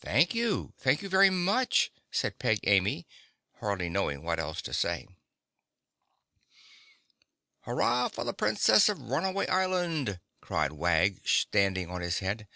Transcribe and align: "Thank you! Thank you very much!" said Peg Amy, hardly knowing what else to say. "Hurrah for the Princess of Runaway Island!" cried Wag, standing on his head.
"Thank 0.00 0.34
you! 0.34 0.72
Thank 0.76 1.02
you 1.02 1.08
very 1.08 1.30
much!" 1.30 1.92
said 2.10 2.40
Peg 2.40 2.58
Amy, 2.64 3.06
hardly 3.60 3.88
knowing 3.88 4.24
what 4.24 4.40
else 4.40 4.60
to 4.62 4.74
say. 4.74 5.06
"Hurrah 7.60 8.08
for 8.08 8.24
the 8.24 8.34
Princess 8.34 8.88
of 8.88 9.00
Runaway 9.00 9.46
Island!" 9.46 10.18
cried 10.40 10.72
Wag, 10.72 11.20
standing 11.28 11.88
on 11.90 12.00
his 12.00 12.18
head. 12.18 12.48